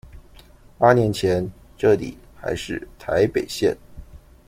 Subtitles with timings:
[0.79, 1.47] 八年前
[1.77, 2.11] 這裡
[2.41, 3.77] 還是臺北縣